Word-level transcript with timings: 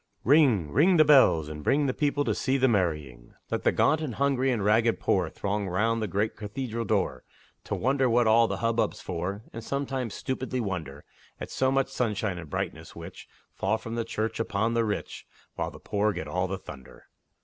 Ring! 0.23 0.71
ring 0.71 0.97
the 0.97 1.05
bells, 1.05 1.47
and 1.47 1.63
bring 1.63 1.85
The 1.85 1.93
people 1.93 2.25
to 2.25 2.33
see 2.33 2.57
the 2.57 2.67
marrying! 2.67 3.35
Let 3.51 3.61
the 3.63 3.71
gaunt 3.71 4.01
and 4.01 4.15
hungry 4.15 4.51
and 4.51 4.65
ragged 4.65 4.99
poor 4.99 5.29
Throng 5.29 5.67
round 5.67 6.01
the 6.01 6.07
great 6.07 6.35
cathedral 6.35 6.85
door, 6.85 7.23
To 7.65 7.75
wonder 7.75 8.09
what 8.09 8.25
all 8.25 8.47
the 8.47 8.57
hubbub's 8.57 8.99
for, 8.99 9.43
And 9.53 9.63
sometimes 9.63 10.15
stupidly 10.15 10.59
wonder 10.59 11.05
At 11.39 11.51
so 11.51 11.71
much 11.71 11.89
sunshine 11.91 12.39
and 12.39 12.49
brightness 12.49 12.95
which 12.95 13.27
Fall 13.53 13.77
from 13.77 13.93
the 13.93 14.03
church 14.03 14.39
upon 14.39 14.73
the 14.73 14.85
rich, 14.85 15.27
While 15.53 15.69
the 15.69 15.77
poor 15.79 16.13
get 16.13 16.27
all 16.27 16.47
the 16.47 16.57
thunder. 16.57 17.05